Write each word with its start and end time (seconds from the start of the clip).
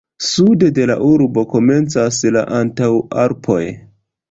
Sude 0.27 0.69
de 0.77 0.87
la 0.91 0.95
urbo 1.07 1.43
komencas 1.51 2.23
la 2.39 2.45
Antaŭalpoj. 2.63 3.63